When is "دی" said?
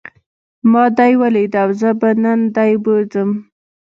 0.97-1.13, 2.55-2.71